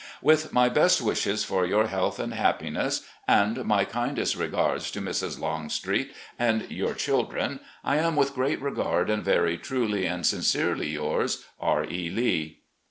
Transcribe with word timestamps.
With 0.23 0.51
my 0.51 0.67
best 0.67 0.99
wishes 0.99 1.43
for 1.43 1.63
your 1.63 1.85
health 1.85 2.17
and 2.17 2.33
happpiness, 2.33 3.01
and 3.27 3.63
my 3.65 3.85
kindest 3.85 4.35
regards 4.35 4.89
to 4.89 4.99
Mrs. 4.99 5.39
Longstreet 5.39 6.11
and 6.39 6.63
your 6.71 6.95
children, 6.95 7.59
I 7.83 7.97
am, 7.97 8.15
with 8.15 8.33
great 8.33 8.59
regard, 8.59 9.11
and 9.11 9.23
very 9.23 9.59
truly 9.59 10.07
and 10.07 10.25
sincerely 10.25 10.87
yours, 10.89 11.45
"R. 11.59 11.85
E. 11.85 12.09
Lee." 12.09 12.61